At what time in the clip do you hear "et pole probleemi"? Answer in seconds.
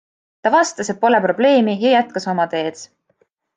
0.93-1.77